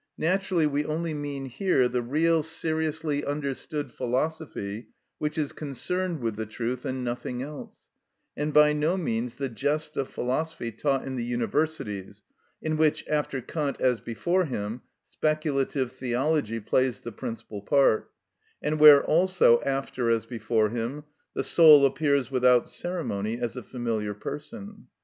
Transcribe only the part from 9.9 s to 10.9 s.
of philosophy